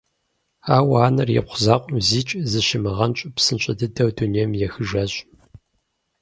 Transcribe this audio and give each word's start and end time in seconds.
Ауэ 0.75 0.97
анэр 1.07 1.29
ипхъу 1.37 1.59
закъуэм 1.63 1.99
зикӀ 2.07 2.33
зыщимыгъэнщӀу 2.51 3.33
псынщӀэ 3.35 3.73
дыдэу 3.79 4.09
дунейм 4.17 4.51
ехыжащ. 4.67 5.13